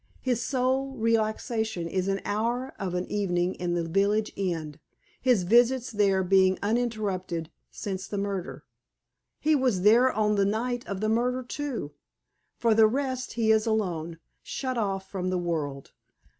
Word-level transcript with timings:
His 0.19 0.41
sole 0.41 0.93
relaxation 0.93 1.87
is 1.87 2.07
an 2.07 2.21
hour 2.25 2.73
of 2.79 2.95
an 2.95 3.05
evening 3.05 3.53
in 3.53 3.75
the 3.75 3.83
village 3.83 4.31
inn, 4.35 4.79
his 5.21 5.43
visits 5.43 5.91
there 5.91 6.23
being 6.23 6.57
uninterrupted 6.63 7.51
since 7.69 8.07
the 8.07 8.17
murder. 8.17 8.65
He 9.39 9.55
was 9.55 9.83
there 9.83 10.11
on 10.11 10.37
the 10.37 10.43
night 10.45 10.87
of 10.87 11.01
the 11.01 11.09
murder, 11.09 11.43
too. 11.43 11.91
For 12.57 12.73
the 12.73 12.87
rest, 12.87 13.33
he 13.33 13.51
is 13.51 13.67
alone, 13.67 14.17
shut 14.41 14.75
off 14.75 15.07
from 15.07 15.29
the 15.29 15.37
world. 15.37 15.91